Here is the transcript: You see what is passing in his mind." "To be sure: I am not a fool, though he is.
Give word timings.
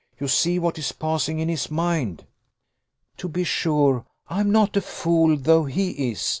You 0.19 0.27
see 0.27 0.57
what 0.57 0.79
is 0.79 0.93
passing 0.93 1.37
in 1.37 1.47
his 1.47 1.69
mind." 1.69 2.25
"To 3.17 3.29
be 3.29 3.43
sure: 3.43 4.03
I 4.27 4.39
am 4.39 4.51
not 4.51 4.75
a 4.75 4.81
fool, 4.81 5.37
though 5.37 5.65
he 5.65 5.91
is. 6.09 6.27